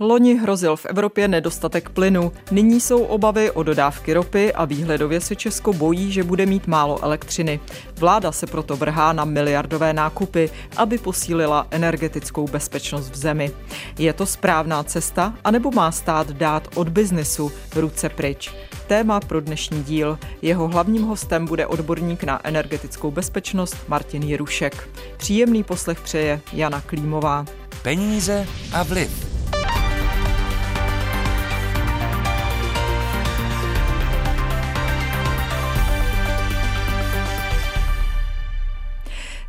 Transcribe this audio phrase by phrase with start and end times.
[0.00, 5.36] Loni hrozil v Evropě nedostatek plynu, nyní jsou obavy o dodávky ropy a výhledově se
[5.36, 7.60] Česko bojí, že bude mít málo elektřiny.
[7.96, 13.50] Vláda se proto vrhá na miliardové nákupy, aby posílila energetickou bezpečnost v zemi.
[13.98, 18.54] Je to správná cesta, anebo má stát dát od biznesu ruce pryč?
[18.86, 20.18] Téma pro dnešní díl.
[20.42, 24.88] Jeho hlavním hostem bude odborník na energetickou bezpečnost Martin Jirušek.
[25.16, 27.44] Příjemný poslech přeje Jana Klímová.
[27.82, 29.37] Peníze a vliv.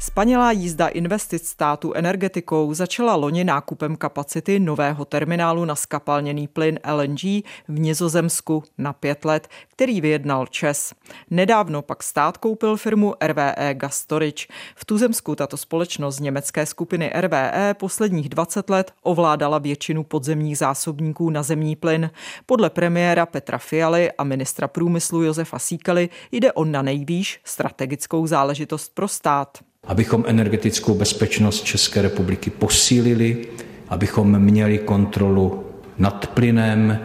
[0.01, 7.23] Spanělá jízda investic státu energetikou začala loni nákupem kapacity nového terminálu na skapalněný plyn LNG
[7.67, 10.93] v Nizozemsku na pět let, který vyjednal ČES.
[11.29, 14.45] Nedávno pak stát koupil firmu RVE Gas Storage.
[14.75, 21.29] V Tuzemsku tato společnost z německé skupiny RVE posledních 20 let ovládala většinu podzemních zásobníků
[21.29, 22.11] na zemní plyn.
[22.45, 28.95] Podle premiéra Petra Fialy a ministra průmyslu Josefa Síkely jde o na nejvýš strategickou záležitost
[28.95, 33.37] pro stát abychom energetickou bezpečnost České republiky posílili,
[33.89, 35.63] abychom měli kontrolu
[35.97, 36.99] nad plynem,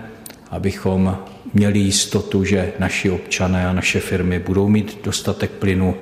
[0.50, 1.19] abychom
[1.55, 5.95] měli jistotu, že naši občané a naše firmy budou mít dostatek plynu.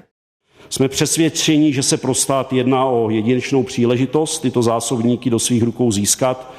[0.71, 5.93] Jsme přesvědčeni, že se pro stát jedná o jedinečnou příležitost tyto zásobníky do svých rukou
[5.93, 6.53] získat,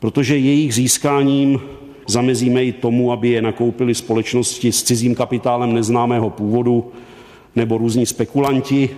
[0.00, 1.60] protože jejich získáním
[2.08, 6.92] zamezíme i tomu, aby je nakoupili společnosti s cizím kapitálem neznámého původu
[7.56, 8.90] nebo různí spekulanti,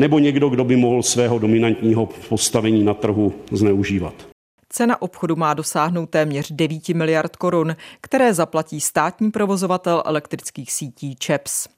[0.00, 4.14] nebo někdo, kdo by mohl svého dominantního postavení na trhu zneužívat.
[4.68, 11.68] Cena obchodu má dosáhnout téměř 9 miliard korun, které zaplatí státní provozovatel elektrických sítí ČEPS.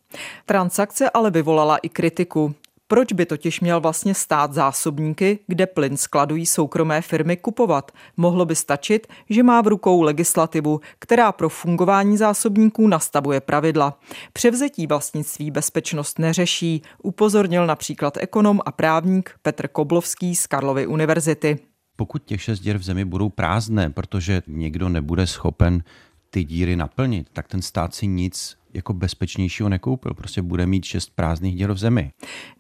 [0.47, 2.55] Transakce ale vyvolala i kritiku.
[2.89, 7.93] Proč by totiž měl vlastně stát zásobníky, kde plyn skladují soukromé firmy kupovat?
[8.17, 13.99] Mohlo by stačit, že má v rukou legislativu, která pro fungování zásobníků nastavuje pravidla.
[14.33, 21.59] Převzetí vlastnictví bezpečnost neřeší, upozornil například ekonom a právník Petr Koblovský z Karlovy univerzity.
[21.97, 25.83] Pokud těch šest děr v zemi budou prázdné, protože někdo nebude schopen
[26.31, 30.15] ty díry naplnit, tak ten stát si nic jako bezpečnějšího nekoupil.
[30.15, 32.11] Prostě bude mít šest prázdných děl v zemi.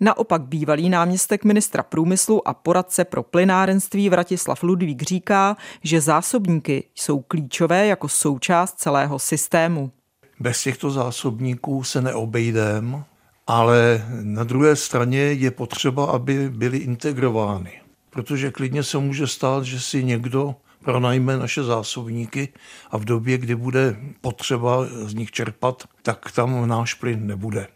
[0.00, 7.20] Naopak bývalý náměstek ministra průmyslu a poradce pro plynárenství Vratislav Ludvík říká, že zásobníky jsou
[7.20, 9.91] klíčové jako součást celého systému.
[10.41, 13.04] Bez těchto zásobníků se neobejdem,
[13.47, 17.80] ale na druhé straně je potřeba, aby byly integrovány.
[18.10, 20.54] Protože klidně se může stát, že si někdo
[20.84, 22.48] pronajme naše zásobníky
[22.91, 27.66] a v době, kdy bude potřeba z nich čerpat, tak tam náš plyn nebude.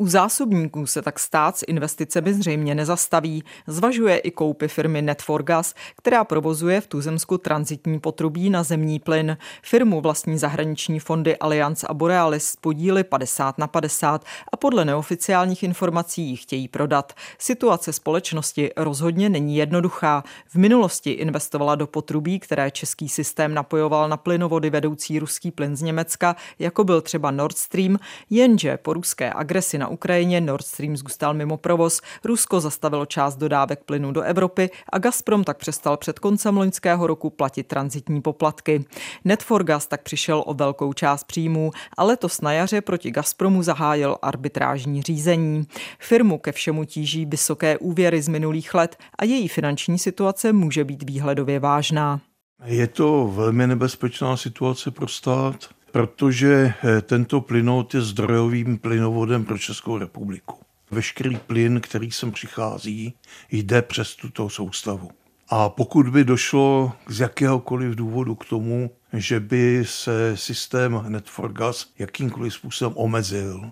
[0.00, 3.44] U zásobníků se tak stát s investicemi zřejmě nezastaví.
[3.66, 9.36] Zvažuje i koupy firmy Net4Gas, která provozuje v Tuzemsku transitní potrubí na zemní plyn.
[9.62, 16.22] Firmu vlastní zahraniční fondy Allianz a Borealis podíly 50 na 50 a podle neoficiálních informací
[16.22, 17.12] ji chtějí prodat.
[17.38, 20.24] Situace společnosti rozhodně není jednoduchá.
[20.46, 25.82] V minulosti investovala do potrubí, které český systém napojoval na plynovody vedoucí ruský plyn z
[25.82, 27.98] Německa, jako byl třeba Nord Stream,
[28.30, 33.84] jenže po ruské agresi na Ukrajině Nord Stream zůstal mimo provoz, Rusko zastavilo část dodávek
[33.84, 38.84] plynu do Evropy a Gazprom tak přestal před koncem loňského roku platit transitní poplatky.
[39.24, 45.02] Netforgas tak přišel o velkou část příjmů a letos na jaře proti Gazpromu zahájil arbitrážní
[45.02, 45.66] řízení.
[45.98, 51.02] Firmu ke všemu tíží vysoké úvěry z minulých let a její finanční situace může být
[51.02, 52.20] výhledově vážná.
[52.64, 59.58] Je to velmi nebezpečná situace pro stát protože eh, tento plynovod je zdrojovým plynovodem pro
[59.58, 60.56] Českou republiku.
[60.90, 63.14] Veškerý plyn, který sem přichází,
[63.50, 65.10] jde přes tuto soustavu.
[65.48, 72.54] A pokud by došlo z jakéhokoliv důvodu k tomu, že by se systém Net4Gas jakýmkoliv
[72.54, 73.70] způsobem omezil,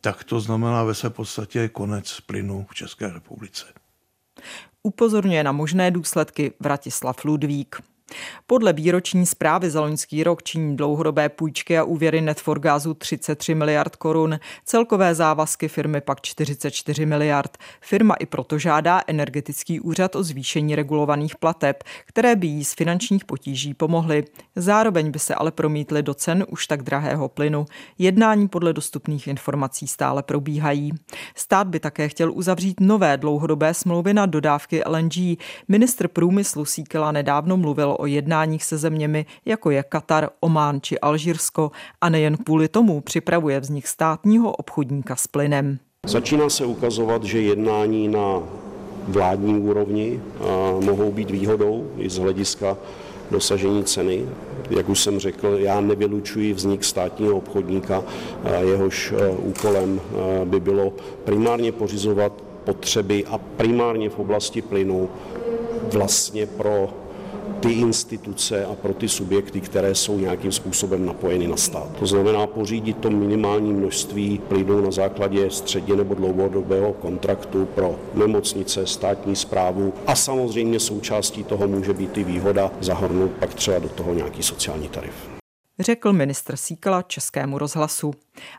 [0.00, 3.64] tak to znamená ve své podstatě konec plynu v České republice.
[4.82, 7.76] Upozorňuje na možné důsledky Vratislav Ludvík.
[8.46, 14.38] Podle výroční zprávy za loňský rok činí dlouhodobé půjčky a úvěry Netforgázu 33 miliard korun,
[14.64, 17.58] celkové závazky firmy pak 44 miliard.
[17.80, 23.24] Firma i proto žádá energetický úřad o zvýšení regulovaných plateb, které by jí z finančních
[23.24, 24.24] potíží pomohly.
[24.56, 27.66] Zároveň by se ale promítly do cen už tak drahého plynu.
[27.98, 30.92] Jednání podle dostupných informací stále probíhají.
[31.34, 35.38] Stát by také chtěl uzavřít nové dlouhodobé smlouvy na dodávky LNG.
[35.68, 41.70] Ministr průmyslu Síkela nedávno mluvil o jednáních se zeměmi, jako je Katar, Omán či Alžírsko
[42.00, 45.78] a nejen kvůli tomu připravuje vznik státního obchodníka s plynem.
[46.06, 48.42] Začíná se ukazovat, že jednání na
[49.08, 50.20] vládní úrovni
[50.84, 52.76] mohou být výhodou i z hlediska
[53.30, 54.26] dosažení ceny.
[54.70, 58.02] Jak už jsem řekl, já nevylučuji vznik státního obchodníka,
[58.60, 60.00] jehož úkolem
[60.44, 60.92] by bylo
[61.24, 62.32] primárně pořizovat
[62.64, 65.08] potřeby a primárně v oblasti plynu
[65.92, 66.88] vlastně pro
[67.60, 71.88] ty instituce a pro ty subjekty, které jsou nějakým způsobem napojeny na stát.
[71.98, 78.86] To znamená pořídit to minimální množství plynu na základě středně nebo dlouhodobého kontraktu pro nemocnice,
[78.86, 84.14] státní zprávu a samozřejmě součástí toho může být i výhoda zahrnout pak třeba do toho
[84.14, 85.39] nějaký sociální tarif
[85.78, 88.12] řekl ministr Síkala Českému rozhlasu.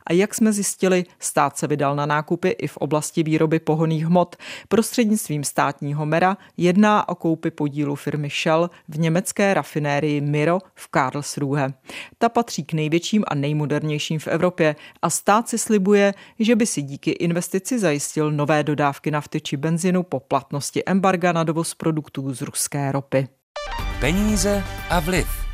[0.07, 4.35] A jak jsme zjistili, stát se vydal na nákupy i v oblasti výroby pohoných hmot.
[4.67, 11.73] Prostřednictvím státního mera jedná o koupy podílu firmy Shell v německé rafinérii Miro v Karlsruhe.
[12.17, 16.81] Ta patří k největším a nejmodernějším v Evropě a stát si slibuje, že by si
[16.81, 22.41] díky investici zajistil nové dodávky nafty či benzinu po platnosti embarga na dovoz produktů z
[22.41, 23.27] ruské ropy.
[23.99, 25.50] Peníze a vliv.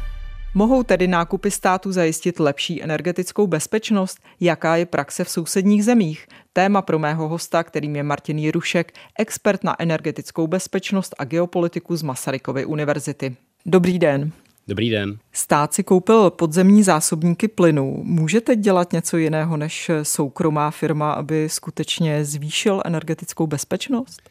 [0.54, 4.20] Mohou tedy nákupy státu zajistit lepší energetickou bezpečnost?
[4.40, 6.28] Jaká je praxe v sousedních zemích?
[6.54, 12.04] Téma pro mého hosta, kterým je Martin Jirušek, expert na energetickou bezpečnost a geopolitiku z
[12.04, 13.36] Masarykovy univerzity.
[13.66, 14.32] Dobrý den.
[14.68, 15.18] Dobrý den.
[15.34, 18.02] Stát si koupil podzemní zásobníky plynu.
[18.04, 24.22] Můžete dělat něco jiného než soukromá firma, aby skutečně zvýšil energetickou bezpečnost?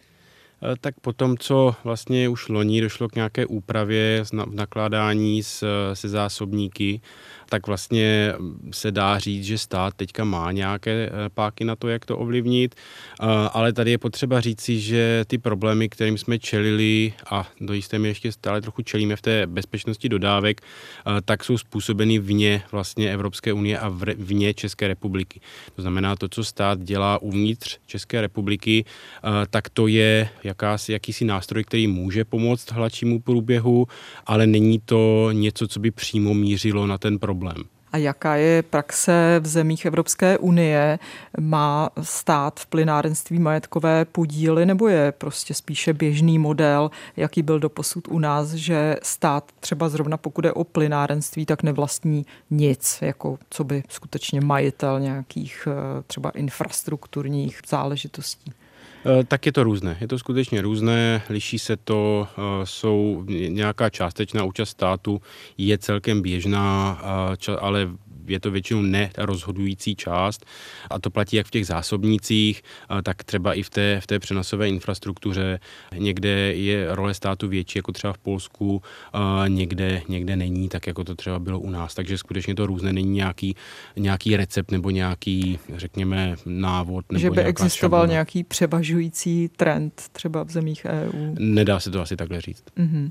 [0.62, 5.42] Eh, tak potom, co vlastně už loni došlo k nějaké úpravě v nakládání
[5.94, 7.00] se zásobníky,
[7.48, 8.32] tak vlastně
[8.70, 12.74] se dá říct, že stát teďka má nějaké eh, páky na to, jak to ovlivnit,
[12.74, 17.98] eh, ale tady je potřeba říci, že ty problémy, kterým jsme čelili a do jisté
[17.98, 23.12] míry ještě stále trochu čelíme v té bezpečnosti dodávek, eh, tak jsou způsobeny vně vlastně
[23.12, 25.40] Evropské unie a vně České republiky.
[25.76, 28.84] To znamená, to, co stát dělá uvnitř České republiky,
[29.50, 33.86] tak to je jakási, jakýsi nástroj, který může pomoct hladšímu průběhu,
[34.26, 37.64] ale není to něco, co by přímo mířilo na ten problém problém.
[37.92, 40.98] A jaká je praxe v zemích Evropské unie?
[41.40, 47.68] Má stát v plynárenství majetkové podíly nebo je prostě spíše běžný model, jaký byl do
[47.68, 53.38] posud u nás, že stát třeba zrovna pokud je o plynárenství, tak nevlastní nic, jako
[53.50, 58.52] co by skutečně majitel nějakých eh, třeba infrastrukturních záležitostí?
[59.06, 59.96] Eh, tak je to různé.
[60.00, 65.20] Je to skutečně různé, liší se to, eh, jsou nějaká částečná účast státu
[65.58, 66.90] je celkem běžná,
[67.60, 67.88] ale
[68.28, 70.46] je to většinou nerozhodující část
[70.90, 72.62] a to platí jak v těch zásobnících,
[73.02, 75.60] tak třeba i v té, v té přenosové infrastruktuře.
[75.98, 78.82] Někde je role státu větší, jako třeba v Polsku,
[79.48, 81.94] někde, někde není, tak jako to třeba bylo u nás.
[81.94, 83.56] Takže skutečně to různé, není nějaký,
[83.96, 87.12] nějaký recept nebo nějaký, řekněme, návod.
[87.12, 88.12] Nebo že by existoval šablona.
[88.12, 91.34] nějaký převažující trend třeba v zemích EU.
[91.38, 92.64] Nedá se to asi takhle říct.
[92.78, 93.10] Mm-hmm.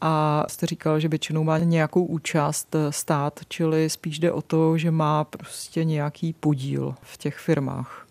[0.00, 4.55] A jste říkal, že většinou má nějakou účast eh, stát, čili spíš jde o to,
[4.76, 8.06] že má prostě nějaký podíl v těch firmách.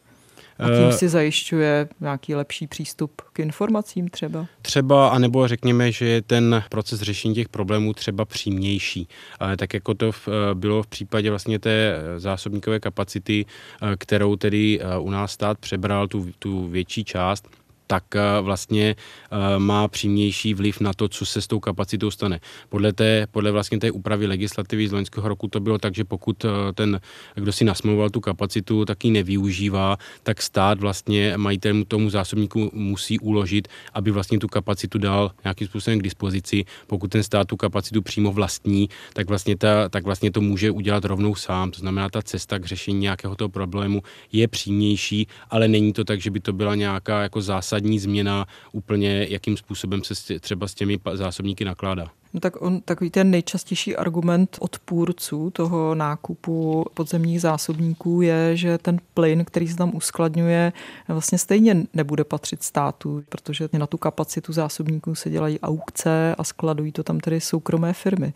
[0.59, 4.45] A tím eh, si zajišťuje nějaký lepší přístup k informacím třeba?
[4.61, 9.07] Třeba, anebo řekněme, že je ten proces řešení těch problémů třeba přímější.
[9.57, 10.11] Tak jako to
[10.53, 16.29] bylo v případě vlastně té zásobníkové kapacity, eh, kterou tedy u nás stát přebral tu,
[16.39, 17.47] tu větší část,
[17.87, 22.39] tak eh, vlastně eh, má přímější vliv na to, co se s tou kapacitou stane.
[22.69, 26.45] Podle, té, podle vlastně té úpravy legislativy z loňského roku to bylo tak, že pokud
[26.45, 26.99] eh, ten,
[27.35, 33.19] kdo si nasmlouval tu kapacitu, tak ji nevyužívá, tak stát vlastně majitel tomu zásobníku musí
[33.19, 36.65] uložit, aby vlastně tu kapacitu dal nějakým způsobem k dispozici.
[36.87, 41.05] Pokud ten stát tu kapacitu přímo vlastní, tak vlastně, ta, tak vlastně to může udělat
[41.05, 41.71] rovnou sám.
[41.71, 46.21] To znamená, ta cesta k řešení nějakého toho problému je přímější, ale není to tak,
[46.21, 50.73] že by to byla nějaká jako zásada zásadní změna úplně, jakým způsobem se třeba s
[50.73, 52.07] těmi zásobníky nakládá.
[52.33, 58.97] No tak on, takový ten nejčastější argument odpůrců toho nákupu podzemních zásobníků je, že ten
[59.13, 60.73] plyn, který se tam uskladňuje,
[61.07, 66.91] vlastně stejně nebude patřit státu, protože na tu kapacitu zásobníků se dělají aukce a skladují
[66.91, 68.33] to tam tedy soukromé firmy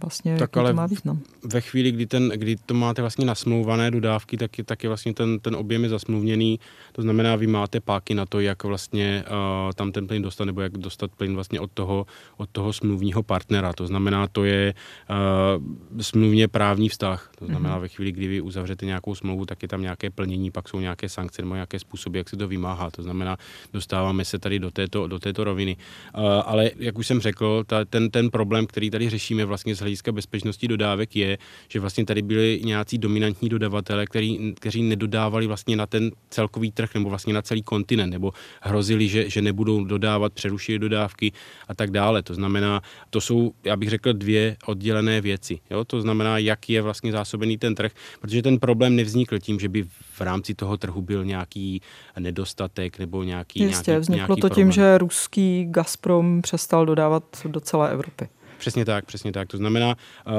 [0.00, 1.20] vlastně tak ale to má význam.
[1.44, 5.14] Ve chvíli, kdy, ten, kdy to máte vlastně nasmlouvané dodávky, tak je, tak je vlastně
[5.14, 6.60] ten, ten objem je zasmluvněný,
[6.92, 10.60] to znamená, vy máte páky na to, jak vlastně uh, tam ten plyn dostat, nebo
[10.60, 12.06] jak dostat plyn vlastně od toho,
[12.36, 13.72] od toho smluvního partnera.
[13.72, 14.74] To znamená, to je
[15.10, 17.30] uh, smluvně právní vztah.
[17.38, 17.80] To znamená, mm-hmm.
[17.80, 21.08] ve chvíli, kdy vy uzavřete nějakou smlouvu, tak je tam nějaké plnění, pak jsou nějaké
[21.08, 22.90] sankce nebo nějaké způsoby, jak se to vymáhá.
[22.90, 23.36] To znamená,
[23.72, 25.76] dostáváme se tady do této, do této roviny.
[25.76, 29.82] Uh, ale jak už jsem řekl, ta, ten, ten problém, který tady řešíme, vlastně z
[29.82, 35.76] hlediska bezpečnosti dodávek je, že vlastně tady byli nějací dominantní dodavatele, který, kteří nedodávali vlastně
[35.76, 40.32] na ten celkový trh nebo vlastně na celý kontinent, nebo hrozili, že, že nebudou dodávat,
[40.32, 41.32] přerušili dodávky
[41.68, 42.22] a tak dále.
[42.22, 45.58] To znamená, to jsou, já bych řekl, dvě oddělené věci.
[45.70, 45.84] Jo?
[45.84, 49.82] To znamená, jak je vlastně zásobený ten trh, protože ten problém nevznikl tím, že by
[49.88, 51.80] v rámci toho trhu byl nějaký
[52.18, 54.66] nedostatek nebo nějaký Jistě, nějaký, vzniklo nějaký to problém.
[54.66, 58.28] tím, že ruský Gazprom přestal dodávat do celé Evropy.
[58.60, 59.48] Přesně tak, přesně tak.
[59.48, 60.34] To znamená, uh,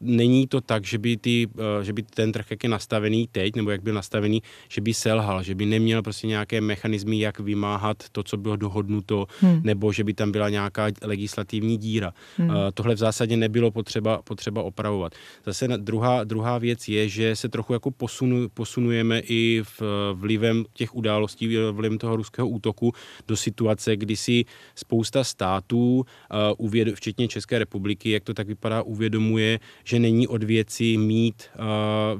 [0.00, 3.56] není to tak, že by, ty, uh, že by ten trh, jak je nastavený teď,
[3.56, 7.96] nebo jak byl nastavený, že by selhal, že by neměl prostě nějaké mechanismy, jak vymáhat
[8.12, 9.60] to, co bylo dohodnuto, hmm.
[9.64, 12.12] nebo že by tam byla nějaká legislativní díra.
[12.36, 12.48] Hmm.
[12.48, 15.12] Uh, tohle v zásadě nebylo potřeba, potřeba opravovat.
[15.46, 20.94] Zase druhá, druhá věc je, že se trochu jako posunu, posunujeme i v, vlivem těch
[20.94, 22.92] událostí, vlivem toho ruského útoku
[23.28, 28.82] do situace, kdy si spousta států, uh, uvěd, včetně České republiky, jak to tak vypadá,
[28.82, 31.62] uvědomuje, že není od věci mít uh,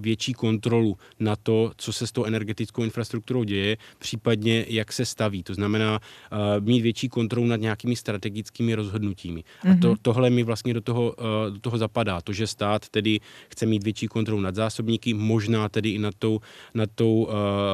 [0.00, 5.42] větší kontrolu na to, co se s tou energetickou infrastrukturou děje, případně jak se staví.
[5.42, 9.40] To znamená uh, mít větší kontrolu nad nějakými strategickými rozhodnutími.
[9.42, 9.72] Mm-hmm.
[9.72, 12.20] A to, tohle mi vlastně do toho, uh, do toho zapadá.
[12.20, 13.20] To, že stát tedy
[13.50, 16.40] chce mít větší kontrolu nad zásobníky, možná tedy i nad tou,
[16.75, 17.32] nad tou uh,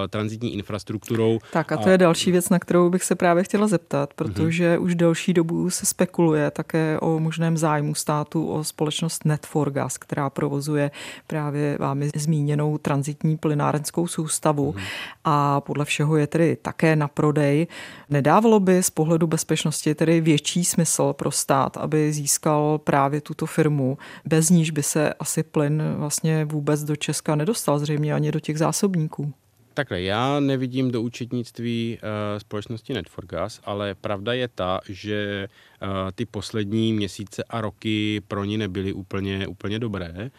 [0.08, 1.38] transitní infrastrukturou.
[1.52, 1.90] Tak a to a...
[1.90, 4.82] je další věc, na kterou bych se právě chtěla zeptat, protože mm-hmm.
[4.82, 10.90] už delší dobu se spekuluje také o možném zájmu státu o společnost Netforgas, která provozuje
[11.26, 14.82] právě vámi zmíněnou transitní plynárenskou soustavu mm.
[15.24, 17.66] a podle všeho je tedy také na prodej.
[18.10, 23.98] Nedávalo by z pohledu bezpečnosti tedy větší smysl pro stát, aby získal právě tuto firmu,
[24.24, 28.58] bez níž by se asi plyn vlastně vůbec do Česka nedostal, zřejmě ani do těch
[28.58, 29.32] zásobníků?
[29.78, 35.48] Takhle, já nevidím do účetnictví uh, společnosti Netforgas, ale pravda je ta, že
[35.82, 40.30] uh, ty poslední měsíce a roky pro ní nebyly úplně, úplně dobré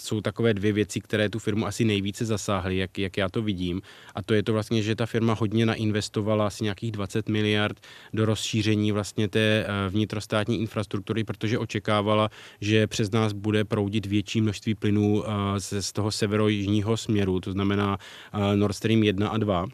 [0.00, 3.82] jsou takové dvě věci, které tu firmu asi nejvíce zasáhly, jak, jak já to vidím.
[4.14, 7.80] A to je to vlastně, že ta firma hodně nainvestovala asi nějakých 20 miliard
[8.12, 14.40] do rozšíření vlastně té eh, vnitrostátní infrastruktury, protože očekávala, že přes nás bude proudit větší
[14.40, 17.98] množství plynů eh, z toho severo-jižního směru, to znamená
[18.32, 19.66] eh, Nord Stream 1 a 2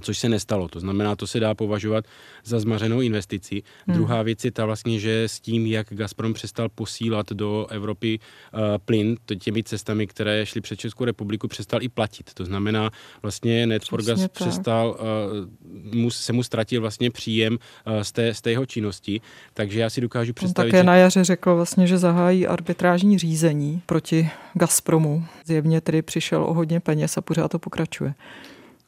[0.00, 0.68] což se nestalo.
[0.68, 2.04] To znamená, to se dá považovat
[2.44, 3.62] za zmařenou investici.
[3.86, 3.96] Hmm.
[3.96, 8.60] Druhá věc je ta vlastně, že s tím, jak Gazprom přestal posílat do Evropy uh,
[8.84, 12.34] plyn těmi cestami, které šly před Českou republiku, přestal i platit.
[12.34, 12.90] To znamená,
[13.22, 18.50] vlastně Netforgas přestal, uh, mu, se mu ztratil vlastně příjem uh, z, té, z té
[18.50, 19.20] jeho činnosti,
[19.54, 20.66] takže já si dokážu představit...
[20.66, 20.84] On také že...
[20.84, 25.24] na jaře řekl vlastně, že zahájí arbitrážní řízení proti Gazpromu.
[25.44, 28.14] Zjevně tedy přišel o hodně peněz a pořád to pokračuje.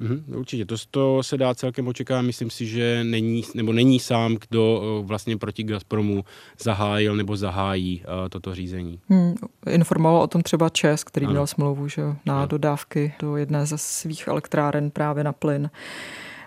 [0.01, 2.23] Mm, určitě, to, to se dá celkem očekávat.
[2.23, 6.25] Myslím si, že není, nebo není sám, kdo eh, vlastně proti Gazpromu
[6.59, 9.01] zahájil nebo zahájí uh, toto řízení.
[9.09, 9.35] Hmm,
[9.67, 11.33] informoval o tom třeba Čes, který ano.
[11.33, 12.47] měl smlouvu že, na ano.
[12.47, 15.71] dodávky do jedné ze svých elektráren právě na plyn.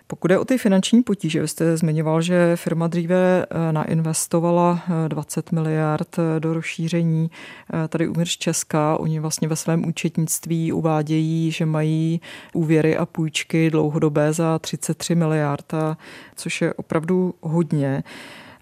[0.08, 5.46] Pokud je o ty finanční potíže, vy jste zmiňoval, že firma dříve eh, nainvestovala 20
[5.52, 7.32] eh, miliard eh, do rozšíření
[7.90, 8.98] tady uvnitř Česka.
[8.98, 12.22] Oni vlastně ve svém účetnictví uvádějí, že mají
[12.54, 15.74] úvěry a půjčky dlouhodobé za 33 miliard,
[16.36, 18.04] což je opravdu hodně.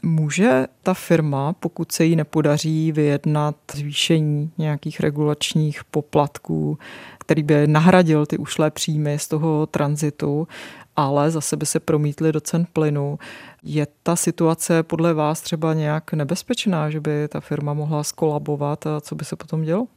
[0.03, 6.77] Může ta firma, pokud se jí nepodaří vyjednat zvýšení nějakých regulačních poplatků,
[7.20, 10.48] který by nahradil ty ušlé příjmy z toho tranzitu,
[10.96, 13.20] ale zase by se promítly do cen plynu.
[13.63, 19.01] Je ta situace podle vás třeba nějak nebezpečná, že by ta firma mohla skolabovat a
[19.01, 19.88] co by se potom dělo?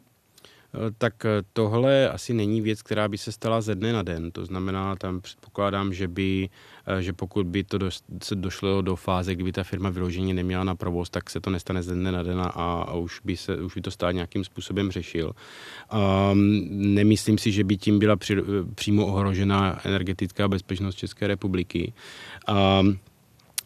[0.75, 4.31] Eh, tak eh, tohle asi není věc, která by se stala ze dne na den.
[4.31, 6.49] To znamená, tam předpokládám, že by,
[6.87, 7.91] eh, že pokud by to do,
[8.23, 11.83] se došlo do fáze, kdyby ta firma vyloženě neměla na provoz, tak se to nestane
[11.83, 14.91] ze dne na den a, a už, by se, už by to stát nějakým způsobem
[14.91, 15.33] řešil.
[16.33, 18.37] Um, nemyslím si, že by tím byla při,
[18.75, 21.93] přímo ohrožena energetická bezpečnost České republiky.
[22.81, 22.99] Um,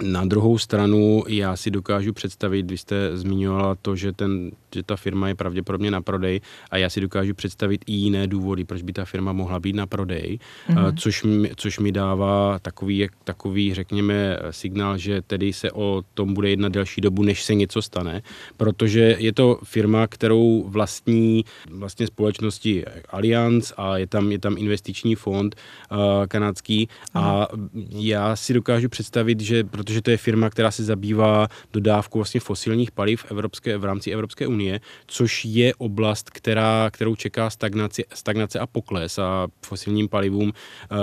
[0.02, 4.97] na druhou stranu já si dokážu představit, vy jste zmiňovala to, že, ten, že ta
[4.97, 6.40] firma je pravděpodobně na prodej
[6.71, 9.87] a já si dokážu představit i jiné důvody, proč by ta firma mohla být na
[9.87, 10.38] prodej,
[10.69, 10.95] mm-hmm.
[10.99, 16.50] což, mi, což mi dává takový, takový, řekněme, signál, že tedy se o tom bude
[16.50, 18.23] jednat delší dobu, než se něco stane,
[18.57, 25.14] protože je to firma, kterou vlastní vlastně společnosti Allianz a je tam, je tam investiční
[25.14, 25.57] fond
[25.90, 27.21] uh, kanadský mm-hmm.
[27.21, 27.49] a
[27.88, 32.90] já si dokážu představit, že protože to je firma, která se zabývá dodávkou vlastně fosilních
[32.90, 38.66] paliv Evropské, v rámci Evropské unie, což je oblast, která, kterou čeká stagnace, stagnace a
[38.66, 40.52] pokles a fosilním palivům,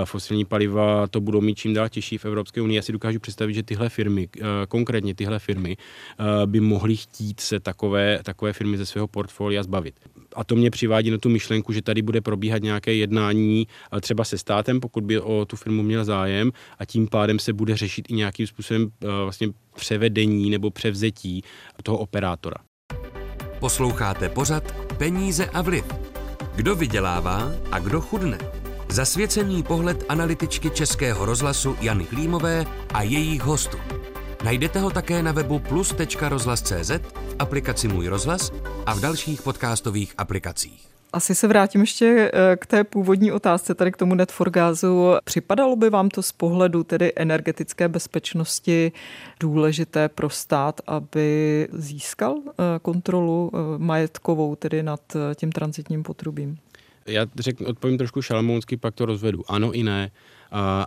[0.04, 2.76] fosilní paliva to budou mít čím dál těžší v Evropské unii.
[2.76, 4.28] Já si dokážu představit, že tyhle firmy,
[4.68, 5.76] konkrétně tyhle firmy,
[6.46, 9.94] by mohly chtít se takové, takové firmy ze svého portfolia zbavit.
[10.36, 13.66] A to mě přivádí na tu myšlenku, že tady bude probíhat nějaké jednání
[14.00, 17.76] třeba se státem, pokud by o tu firmu měl zájem a tím pádem se bude
[17.76, 18.75] řešit i nějakým způsobem
[19.24, 21.42] vlastně převedení nebo převzetí
[21.82, 22.56] toho operátora.
[23.60, 25.84] Posloucháte pořad Peníze a vliv.
[26.54, 28.38] Kdo vydělává a kdo chudne?
[28.88, 32.64] Zasvěcený pohled analytičky Českého rozhlasu Jany Klímové
[32.94, 33.78] a jejich hostů.
[34.44, 38.52] Najdete ho také na webu plus.rozhlas.cz, v aplikaci Můj rozhlas
[38.86, 40.95] a v dalších podcastových aplikacích.
[41.16, 45.14] Asi se vrátím ještě eh, k té původní otázce, tady k tomu Netforgázu.
[45.24, 48.92] Připadalo by vám to z pohledu tedy energetické bezpečnosti
[49.40, 55.00] důležité pro stát, aby získal eh, kontrolu eh, majetkovou tedy nad
[55.34, 56.58] tím transitním potrubím?
[57.06, 59.44] Já řeknu, odpovím trošku šalmounsky, pak to rozvedu.
[59.48, 60.10] Ano i ne.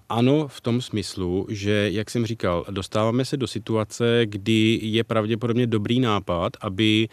[0.09, 5.67] Ano, v tom smyslu, že, jak jsem říkal, dostáváme se do situace, kdy je pravděpodobně
[5.67, 7.09] dobrý nápad, aby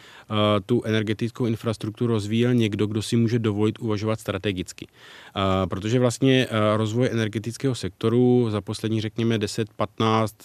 [0.66, 4.86] tu energetickou infrastrukturu rozvíjel někdo, kdo si může dovolit uvažovat strategicky.
[5.68, 10.36] Protože vlastně rozvoj energetického sektoru za poslední, řekněme, 10, 15,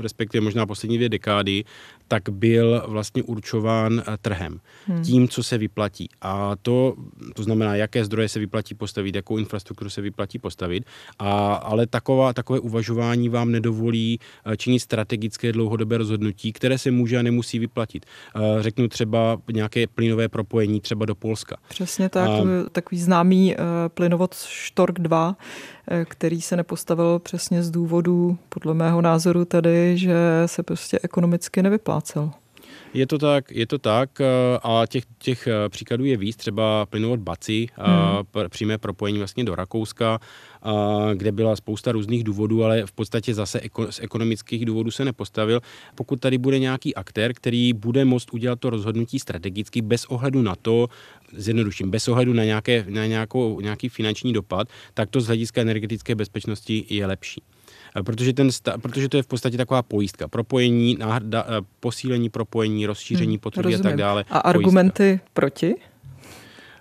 [0.00, 1.64] respektive možná poslední dvě dekády,
[2.08, 4.60] tak byl vlastně určován trhem.
[4.86, 5.02] Hmm.
[5.02, 6.08] Tím, co se vyplatí.
[6.20, 6.94] A to,
[7.34, 10.84] to znamená, jaké zdroje se vyplatí postavit, jakou infrastrukturu se vyplatí postavit.
[11.18, 17.18] A, ale taková, takové uvažování vám nedovolí eh, činit strategické dlouhodobé rozhodnutí, které se může
[17.18, 18.06] a nemusí vyplatit.
[18.36, 21.56] Eh, řeknu třeba nějaké plynové propojení třeba do Polska.
[21.68, 22.42] Přesně tak, a,
[22.72, 25.36] takový známý eh, plynovod Štork 2,
[26.04, 30.14] který se nepostavil přesně z důvodu, podle mého názoru tedy, že
[30.46, 32.30] se prostě ekonomicky nevyplácel.
[32.94, 34.26] Je to tak, je to tak eh,
[34.62, 38.48] a těch, těch eh, příkladů je víc, třeba plynovod Baci, hmm.
[38.48, 40.18] přímé propojení vlastně do Rakouska,
[41.14, 43.60] kde byla spousta různých důvodů, ale v podstatě zase
[43.90, 45.60] z ekonomických důvodů se nepostavil.
[45.94, 50.56] Pokud tady bude nějaký aktér, který bude moct udělat to rozhodnutí strategicky bez ohledu na
[50.56, 50.88] to,
[51.32, 56.14] zjednoduším, bez ohledu na, nějaké, na nějakou, nějaký finanční dopad, tak to z hlediska energetické
[56.14, 57.42] bezpečnosti je lepší
[58.02, 58.48] protože, ten,
[58.82, 60.28] protože to je v podstatě taková pojistka.
[60.28, 64.24] Propojení, náhrda, eh, posílení propojení, rozšíření hmm, potrubí a tak dále.
[64.30, 65.30] A argumenty pojistka.
[65.32, 65.74] proti?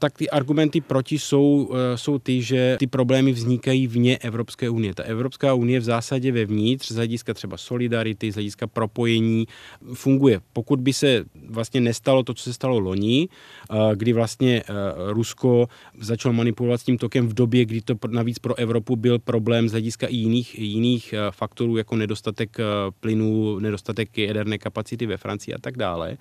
[0.04, 4.94] Tak ty argumenty proti jsou, eh, jsou ty, že ty problémy vznikají vně Evropské unie.
[4.94, 9.48] Ta Evropská unie v zásadě vevnitř, z hlediska třeba solidarity, z hlediska propojení,
[9.94, 10.42] funguje.
[10.54, 13.30] Pokud by se vlastně nestalo to, co se stalo loni,
[13.72, 14.74] eh, kdy vlastně eh,
[15.16, 15.68] Rusko
[16.00, 19.72] začalo manipulovat s tím tokem v době, kdy to navíc pro Evropu byl problém z
[19.72, 22.58] hlediska i jiných, jiných faktorů, jako nedostatek
[23.00, 26.18] plynu, nedostatek jaderné kapacity ve Francii a tak dále,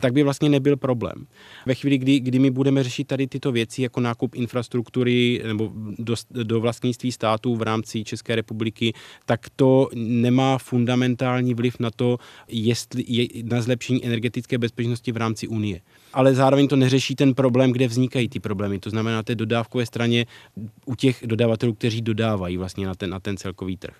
[0.00, 1.26] tak by vlastně nebyl problém.
[1.66, 5.72] Ve chvíli, kdy, kdy my budeme řešit tady tady tyto věci jako nákup infrastruktury nebo
[5.98, 8.92] do, do vlastnictví států v rámci České republiky,
[9.26, 15.48] tak to nemá fundamentální vliv na to, jestli je na zlepšení energetické bezpečnosti v rámci
[15.48, 15.80] Unie.
[16.12, 18.78] Ale zároveň to neřeší ten problém, kde vznikají ty problémy.
[18.78, 20.26] To znamená na té dodávkové straně
[20.86, 23.96] u těch dodavatelů, kteří dodávají vlastně na ten, na ten celkový trh.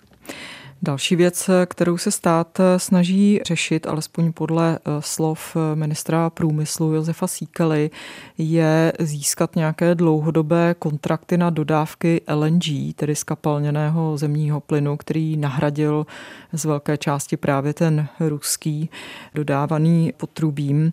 [0.82, 7.90] Další věc, kterou se stát snaží řešit, alespoň podle eh, slov ministra průmyslu Josefa Síkely,
[8.38, 16.06] je získat nějaké dlouhodobé kontrakty na dodávky LNG, tedy skapalněného zemního plynu, který nahradil
[16.52, 18.90] z velké části právě ten ruský
[19.34, 20.92] dodávaný potrubím.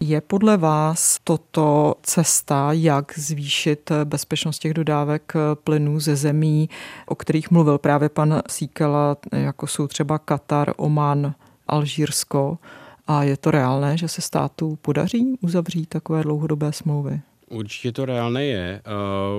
[0.00, 6.68] Je podle vás toto cesta, jak zvýšit bezpečnost těch dodávek plynů ze zemí,
[7.06, 11.34] o kterých mluvil právě pan Síkela, jako jsou třeba Katar, Oman,
[11.68, 12.58] Alžírsko?
[13.06, 17.20] A je to reálné, že se státu podaří uzavřít takové dlouhodobé smlouvy?
[17.50, 18.82] Určitě to reálné je.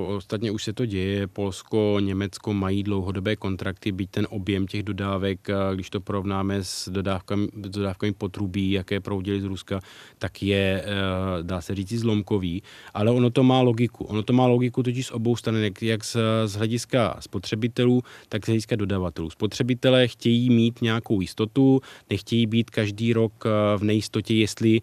[0.07, 1.27] Uh, ostatně už se to děje.
[1.27, 6.89] Polsko, Německo mají dlouhodobé kontrakty, byť ten objem těch dodávek, uh, když to porovnáme s
[6.89, 9.79] dodávkami, dodávkami potrubí, jaké proudily z Ruska,
[10.19, 12.63] tak je, uh, dá se říct, zlomkový.
[12.93, 14.03] Ale ono to má logiku.
[14.03, 18.47] Ono to má logiku totiž z obou stran, jak z, z hlediska spotřebitelů, tak z
[18.47, 19.29] hlediska dodavatelů.
[19.29, 23.43] Spotřebitelé chtějí mít nějakou jistotu, nechtějí být každý rok
[23.77, 24.81] v nejistotě, jestli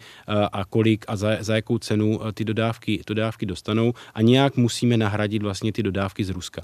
[0.52, 5.42] a kolik a za, za jakou cenu ty dodávky, dodávky dostanou a nějak musíme nahradit
[5.42, 6.62] vlastně ty dodávky z Ruska.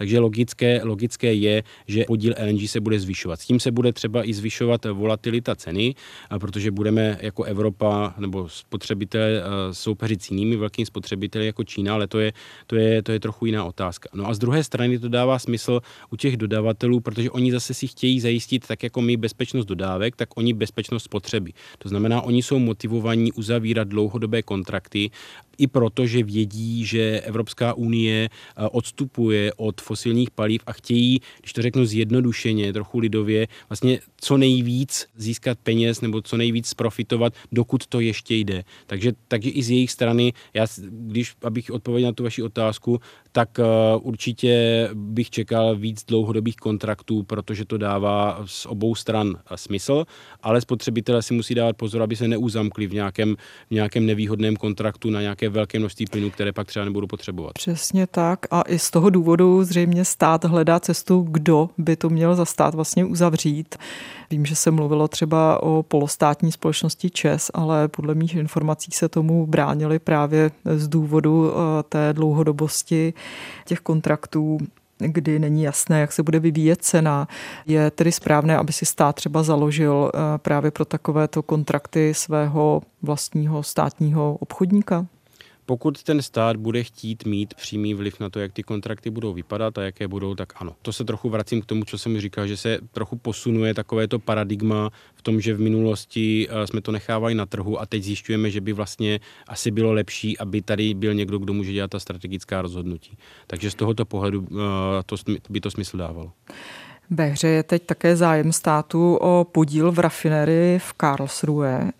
[0.00, 3.40] Takže logické, logické je, že podíl LNG se bude zvyšovat.
[3.40, 5.94] S tím se bude třeba i zvyšovat volatilita ceny,
[6.40, 12.18] protože budeme jako Evropa nebo spotřebitelé soupeřit s jinými velkými spotřebiteli jako Čína, ale to
[12.18, 12.32] je,
[12.66, 14.08] to, je, to je trochu jiná otázka.
[14.14, 17.86] No a z druhé strany to dává smysl u těch dodavatelů, protože oni zase si
[17.86, 21.52] chtějí zajistit, tak jako my bezpečnost dodávek, tak oni bezpečnost spotřeby.
[21.78, 25.10] To znamená, oni jsou motivovaní uzavírat dlouhodobé kontrakty
[25.60, 31.52] i proto, že vědí, že Evropská unie eh, odstupuje od fosilních paliv a chtějí, když
[31.52, 37.86] to řeknu zjednodušeně, trochu lidově, vlastně co nejvíc získat peněz nebo co nejvíc profitovat, dokud
[37.86, 38.64] to ještě jde.
[38.86, 43.00] Takže, takže i z jejich strany, já, když, abych odpověděl na tu vaši otázku,
[43.32, 49.56] tak uh, určitě bych čekal víc dlouhodobých kontraktů, protože to dává z obou stran eh,
[49.56, 50.04] smysl,
[50.42, 53.36] ale spotřebitelé si musí dávat pozor, aby se neuzamkli v nějakém,
[53.70, 57.52] v nějakém nevýhodném kontraktu na nějaké velké množství plynu, které pak třeba nebudou potřebovat.
[57.52, 62.34] Přesně tak a i z toho důvodu zřejmě stát hledá cestu, kdo by to měl
[62.34, 63.76] za stát vlastně uzavřít.
[64.30, 69.46] Vím, že se mluvilo třeba o polostátní společnosti ČES, ale podle mých informací se tomu
[69.46, 73.14] bránili právě z důvodu eh, té dlouhodobosti
[73.66, 74.58] těch kontraktů
[75.06, 77.28] kdy není jasné, jak se bude vyvíjet cena.
[77.66, 83.62] Je tedy správné, aby si stát třeba založil eh, právě pro takovéto kontrakty svého vlastního
[83.62, 85.06] státního obchodníka?
[85.70, 89.78] Pokud ten stát bude chtít mít přímý vliv na to, jak ty kontrakty budou vypadat
[89.78, 90.76] a jaké budou, tak ano.
[90.82, 94.90] To se trochu vracím k tomu, co jsem říkal, že se trochu posunuje takovéto paradigma
[95.14, 98.60] v tom, že v minulosti eh, jsme to nechávali na trhu a teď zjišťujeme, že
[98.60, 103.18] by vlastně asi bylo lepší, aby tady byl někdo, kdo může dělat ta strategická rozhodnutí.
[103.46, 104.54] Takže z tohoto pohledu eh,
[105.06, 105.16] to,
[105.50, 106.32] by to smysl dávalo.
[107.10, 111.92] Ve hře je teď také zájem státu o podíl v rafinerii v Karlsruhe.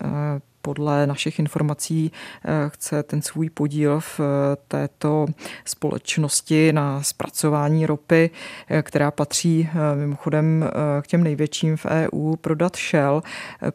[0.61, 2.11] Podle našich informací
[2.45, 4.23] eh, chce ten svůj podíl v eh,
[4.67, 5.25] této
[5.65, 8.29] společnosti na zpracování ropy,
[8.69, 10.69] eh, která patří mimochodem
[11.01, 13.23] k těm největším v EU, prodat Shell.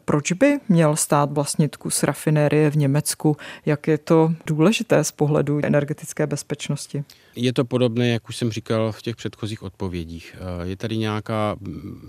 [0.05, 3.37] Proč by měl stát vlastnit kus rafinérie v Německu?
[3.66, 7.05] Jak je to důležité z pohledu energetické bezpečnosti?
[7.38, 10.37] Je to podobné, jak už jsem říkal v těch předchozích odpovědích.
[10.62, 11.57] Je tady nějaká,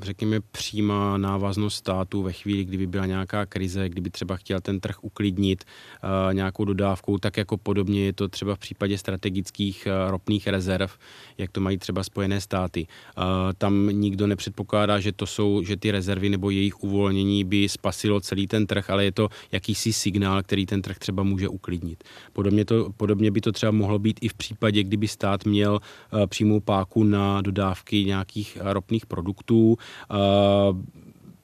[0.01, 5.03] řekněme, přímá návaznost státu ve chvíli, kdyby byla nějaká krize, kdyby třeba chtěl ten trh
[5.03, 5.63] uklidnit
[6.03, 10.91] uh, nějakou dodávkou, tak jako podobně je to třeba v případě strategických uh, ropných rezerv,
[11.37, 12.87] jak to mají třeba Spojené státy.
[13.57, 18.47] Tam nikdo nepředpokládá, že to jsou, že ty rezervy nebo jejich uvolnění by spasilo celý
[18.47, 22.03] ten trh, ale je to jakýsi signál, který ten trh třeba může uklidnit.
[22.33, 26.27] Podobně, to, podobně by to třeba mohlo být i v případě, kdyby stát měl uh,
[26.27, 29.77] přímou páku na dodávky nějakých ropných produktů.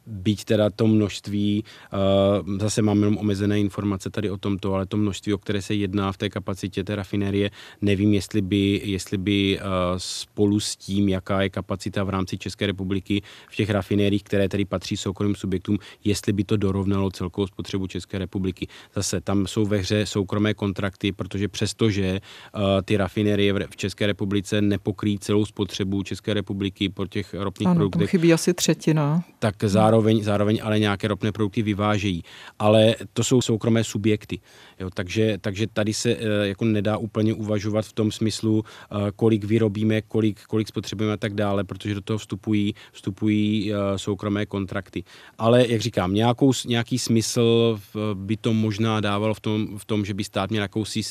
[0.05, 4.97] Byť teda to množství, uh, zase mám jenom omezené informace tady o tomto, ale to
[4.97, 9.59] množství, o které se jedná v té kapacitě té rafinérie, nevím, jestli by, jestli by
[9.59, 9.65] uh,
[9.97, 14.65] spolu s tím, jaká je kapacita v rámci České republiky v těch rafinériích, které tedy
[14.65, 18.67] patří soukromým subjektům, jestli by to dorovnalo celkovou spotřebu České republiky.
[18.95, 22.19] Zase tam jsou ve hře soukromé kontrakty, protože přestože
[22.55, 27.75] uh, ty rafinérie v České republice nepokryjí celou spotřebu České republiky po těch ropných ano,
[27.75, 28.09] produktech.
[28.09, 29.23] chybí asi třetina.
[29.39, 32.23] Tak zároveň zároveň, zároveň ale nějaké ropné produkty vyvážejí.
[32.59, 34.39] Ale to jsou soukromé subjekty.
[34.79, 39.43] Jo, takže, takže tady se e, jako nedá úplně uvažovat v tom smyslu, e, kolik
[39.43, 45.03] vyrobíme, kolik, kolik spotřebujeme a tak dále, protože do toho vstupují, vstupují e, soukromé kontrakty.
[45.37, 47.79] Ale jak říkám, nějakou, nějaký smysl
[48.13, 51.01] by to možná dávalo v tom, v tom, že by stát měl jakousi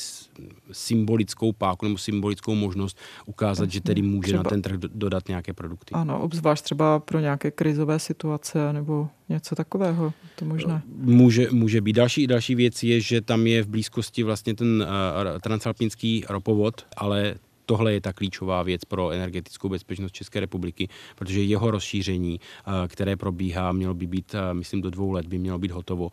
[0.71, 5.53] symbolickou páku nebo symbolickou možnost ukázat, že tedy může třeba, na ten trh dodat nějaké
[5.53, 5.93] produkty.
[5.93, 10.81] Ano, obzvlášť třeba pro nějaké krizové situace nebo něco takového, to možná.
[10.87, 11.93] Může, může být.
[11.93, 17.35] Další, další věc je, že tam je v blízkosti vlastně ten uh, transalpínský ropovod, ale
[17.65, 23.15] tohle je ta klíčová věc pro energetickou bezpečnost České republiky, protože jeho rozšíření, eh, které
[23.15, 26.09] probíhá, mělo by být, eh, myslím, do dvou let by mělo být hotovo,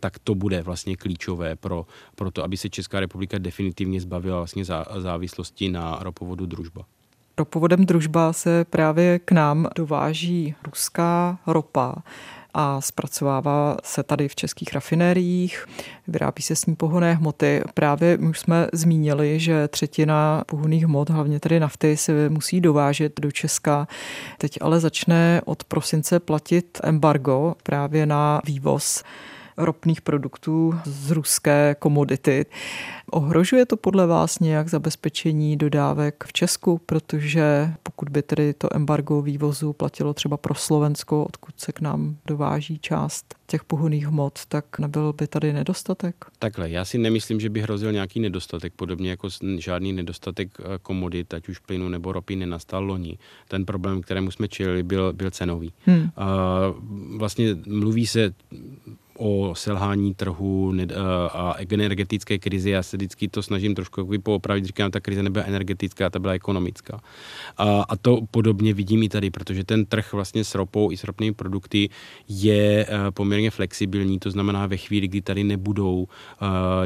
[0.00, 4.64] tak to bude vlastně klíčové pro, pro to, aby se Česká republika definitivně zbavila vlastně
[4.98, 6.84] závislosti na ropovodu družba.
[7.38, 11.94] Ropovodem družba se právě k nám dováží ruská ropa
[12.54, 15.66] a zpracovává se tady v českých rafinériích,
[16.08, 17.62] vyrábí se s ní pohonné hmoty.
[17.74, 23.30] Právě už jsme zmínili, že třetina pohonných hmot, hlavně tedy nafty, se musí dovážet do
[23.30, 23.88] Česka.
[24.38, 29.04] Teď ale začne od prosince platit embargo právě na vývoz
[29.58, 32.46] ropných produktů z ruské komodity.
[33.10, 39.22] Ohrožuje to podle vás nějak zabezpečení dodávek v Česku, protože pokud by tedy to embargo
[39.22, 44.78] vývozu platilo třeba pro Slovensko, odkud se k nám dováží část těch pohoných hmot, tak
[44.78, 46.24] nebyl by tady nedostatek?
[46.38, 51.34] Takhle, já si nemyslím, že by hrozil nějaký nedostatek, podobně jako žádný nedostatek eh, komodit,
[51.34, 53.18] ať už plynu nebo ropy, nenastal loni.
[53.48, 55.72] Ten problém, kterému jsme čelili, byl, byl cenový.
[55.86, 56.10] Hmm.
[56.16, 56.26] A
[57.16, 58.34] vlastně mluví se
[59.18, 60.74] o selhání trhu
[61.32, 62.70] a energetické krizi.
[62.70, 67.00] Já se vždycky to snažím trošku poopravit, říkám, ta krize nebyla energetická, ta byla ekonomická.
[67.56, 71.04] A, a to podobně vidím i tady, protože ten trh vlastně s ropou i s
[71.04, 71.88] ropnými produkty
[72.28, 76.08] je e, poměrně flexibilní, to znamená ve chvíli, kdy tady nebudou uh,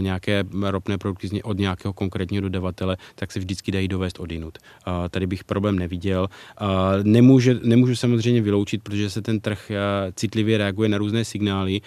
[0.01, 4.59] nějaké ropné produkty od nějakého konkrétního dodavatele, tak se vždycky dají dovést odinut.
[4.59, 6.29] Uh, tady bych problém neviděl.
[6.61, 6.68] Uh,
[7.03, 9.77] nemůže, nemůžu samozřejmě vyloučit, protože se ten trh uh,
[10.14, 11.81] citlivě reaguje na různé signály,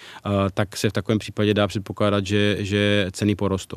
[0.54, 3.76] tak se v takovém případě dá předpokládat, že, že ceny porostou.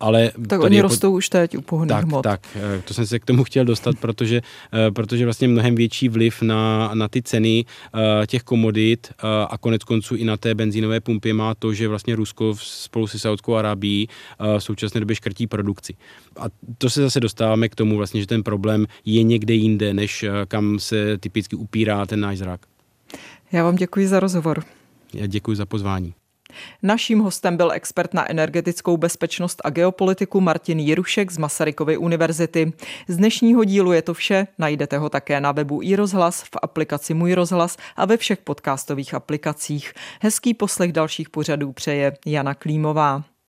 [0.00, 2.22] Ale tak oni rostou už teď u pohonných tak, hmot.
[2.22, 4.40] Tak, eh, to jsem se k tomu chtěl dostat, protože,
[4.72, 9.12] eh, protože vlastně mnohem větší vliv na, na ty ceny eh, těch komodit
[9.48, 13.18] a konec konců i na té benzínové pumpě má to, že vlastně Rusko spolu se
[13.18, 14.08] Saudskou Arábií
[14.58, 15.94] v současné době škrtí produkci.
[16.40, 16.44] A
[16.78, 20.78] to se zase dostáváme k tomu vlastně, že ten problém je někde jinde, než kam
[20.78, 22.60] se typicky upírá ten náš zrak.
[23.52, 24.64] Já vám děkuji za rozhovor.
[25.14, 26.14] Já děkuji za pozvání.
[26.82, 32.72] Naším hostem byl expert na energetickou bezpečnost a geopolitiku Martin Jirušek z Masarykovy univerzity.
[33.08, 37.14] Z dnešního dílu je to vše, najdete ho také na webu i rozhlas, v aplikaci
[37.14, 39.92] Můj rozhlas a ve všech podcastových aplikacích.
[40.20, 43.24] Hezký poslech dalších pořadů přeje Jana Klímová.